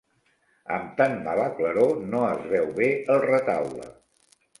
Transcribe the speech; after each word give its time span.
Amb 0.77 0.85
tan 1.01 1.11
mala 1.27 1.43
claror 1.59 1.93
no 2.13 2.21
es 2.29 2.47
veu 2.53 2.71
bé 2.81 2.87
el 3.17 3.21
retaule. 3.27 3.87